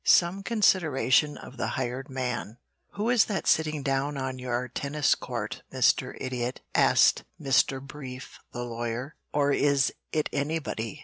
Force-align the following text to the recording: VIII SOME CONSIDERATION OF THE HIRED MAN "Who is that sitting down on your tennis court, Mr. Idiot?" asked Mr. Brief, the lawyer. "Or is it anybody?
VIII 0.03 0.09
SOME 0.09 0.41
CONSIDERATION 0.41 1.37
OF 1.37 1.57
THE 1.57 1.67
HIRED 1.77 2.09
MAN 2.09 2.57
"Who 2.93 3.11
is 3.11 3.25
that 3.25 3.45
sitting 3.45 3.83
down 3.83 4.17
on 4.17 4.39
your 4.39 4.67
tennis 4.67 5.13
court, 5.13 5.61
Mr. 5.71 6.17
Idiot?" 6.19 6.61
asked 6.73 7.23
Mr. 7.39 7.79
Brief, 7.79 8.39
the 8.51 8.63
lawyer. 8.63 9.15
"Or 9.31 9.51
is 9.51 9.93
it 10.11 10.27
anybody? 10.33 10.99